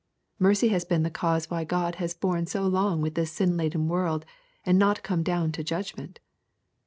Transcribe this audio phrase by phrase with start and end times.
[0.39, 3.87] Mercy has been the cause why God has borne so long with this sin laden
[3.87, 4.25] world,
[4.65, 6.19] and not come down to judgment.